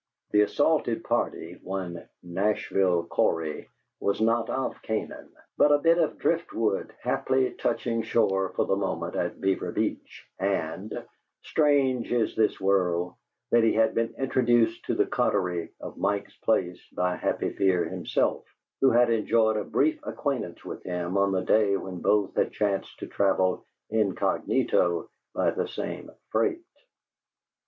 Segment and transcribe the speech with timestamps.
[0.31, 3.69] The assaulted party, one "Nashville" Cory,
[3.99, 8.75] was not of Canaan, but a bit of drift wood haply touching shore for the
[8.75, 11.05] moment at Beaver Beach; and
[11.43, 13.13] strange is this world
[13.51, 18.43] he had been introduced to the coterie of Mike's Place by Happy Fear himself,
[18.79, 22.97] who had enjoyed a brief acquaintance with him on a day when both had chanced
[23.01, 26.63] to travel incognito by the same freight.